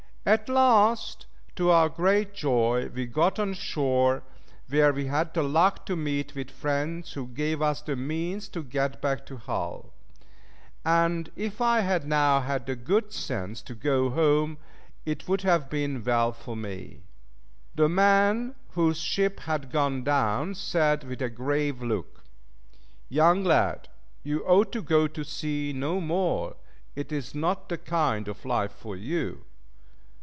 [0.23, 1.25] At last
[1.55, 4.21] to our great joy we got on shore,
[4.69, 8.61] where we had the luck to meet with friends who gave us the means to
[8.61, 9.93] get back to Hull;
[10.85, 14.59] and if I had now had the good sense to go home,
[15.07, 17.01] it would have been well for me.
[17.73, 22.23] The man whose ship had gone down said with a grave look,
[23.09, 23.89] "Young lad,
[24.21, 26.57] you ought to go to sea no more,
[26.95, 29.45] it is not the kind, of life for you."